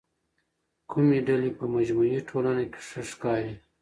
کومې 0.91 1.19
ډلې 1.27 1.51
په 1.59 1.65
مجموعي 1.75 2.19
ټولنه 2.29 2.63
کي 2.71 2.79
ښه 2.87 3.01
ښکاري؟ 3.09 3.53